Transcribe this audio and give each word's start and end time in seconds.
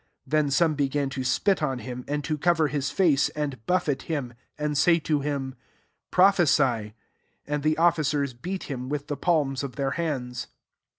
65 0.23 0.31
Then 0.31 0.49
some 0.49 0.73
began 0.73 1.09
to 1.11 1.21
^it 1.21 1.61
on 1.61 1.77
him, 1.77 2.03
and 2.07 2.23
to 2.23 2.35
.cover 2.35 2.69
his 2.69 2.89
face, 2.89 3.29
and 3.35 3.63
buffet 3.67 4.01
him, 4.05 4.33
and 4.57 4.75
to 4.75 4.81
say 4.81 4.97
to 4.97 5.19
him^ 5.19 5.53
•'Prophesy:" 6.11 6.93
and 7.45 7.61
the 7.61 7.75
ofUcers 7.75 8.33
beat 8.33 8.63
him 8.63 8.89
with 8.89 9.05
the 9.09 9.15
palms 9.17 9.61
of 9.63 9.75
their 9.75 9.91
hands. 9.91 10.47